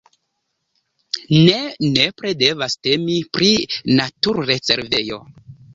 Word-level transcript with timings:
Ne 1.49 1.59
nepre 1.97 2.33
devas 2.41 2.79
temi 2.89 3.21
pri 3.37 3.55
naturrezervejo. 4.03 5.27